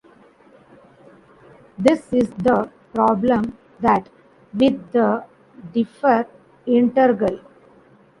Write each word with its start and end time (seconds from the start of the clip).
This 1.77 2.11
is 2.11 2.31
the 2.31 2.71
problem 2.91 3.55
that 3.81 4.09
with 4.51 4.91
the 4.93 5.23
differintegral. 5.75 7.39